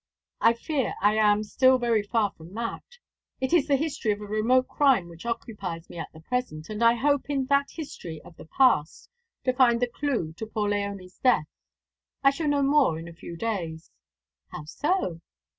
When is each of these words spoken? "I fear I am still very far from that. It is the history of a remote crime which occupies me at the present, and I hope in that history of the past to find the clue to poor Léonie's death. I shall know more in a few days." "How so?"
"I 0.39 0.53
fear 0.53 0.95
I 0.99 1.13
am 1.13 1.43
still 1.43 1.77
very 1.77 2.01
far 2.01 2.31
from 2.31 2.55
that. 2.55 2.97
It 3.39 3.53
is 3.53 3.67
the 3.67 3.75
history 3.75 4.11
of 4.11 4.19
a 4.19 4.25
remote 4.25 4.67
crime 4.67 5.07
which 5.07 5.27
occupies 5.27 5.87
me 5.91 5.99
at 5.99 6.11
the 6.11 6.21
present, 6.21 6.69
and 6.71 6.83
I 6.83 6.95
hope 6.95 7.29
in 7.29 7.45
that 7.51 7.69
history 7.73 8.19
of 8.25 8.35
the 8.35 8.45
past 8.47 9.11
to 9.45 9.53
find 9.53 9.79
the 9.79 9.85
clue 9.85 10.33
to 10.37 10.47
poor 10.47 10.67
Léonie's 10.67 11.19
death. 11.19 11.45
I 12.23 12.31
shall 12.31 12.47
know 12.47 12.63
more 12.63 12.97
in 12.97 13.07
a 13.07 13.13
few 13.13 13.37
days." 13.37 13.91
"How 14.47 14.63
so?" 14.65 15.21